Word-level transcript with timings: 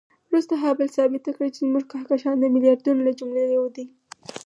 وروسته 0.29 0.53
هابل 0.63 0.87
ثابته 0.97 1.29
کړه 1.35 1.47
چې 1.53 1.59
زموږ 1.65 1.85
کهکشان 1.91 2.35
د 2.39 2.45
میلیاردونو 2.53 3.01
له 3.07 3.13
جملې 3.19 3.43
یو 3.57 3.65
دی. 3.75 3.85